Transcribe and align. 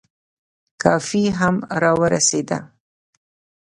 کافي 0.81 1.23
هم 1.39 1.55
را 1.81 1.91
ورسېده. 2.01 2.57